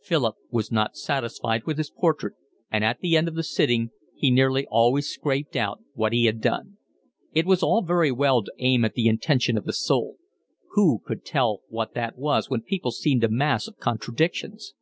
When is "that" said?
11.92-12.16